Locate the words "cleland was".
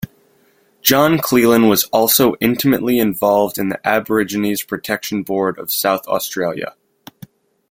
1.19-1.83